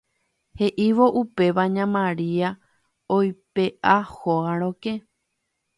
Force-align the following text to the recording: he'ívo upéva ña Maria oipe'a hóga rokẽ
he'ívo 0.59 1.05
upéva 1.21 1.63
ña 1.75 1.85
Maria 1.97 2.49
oipe'a 3.17 3.97
hóga 4.13 4.53
rokẽ 4.61 4.95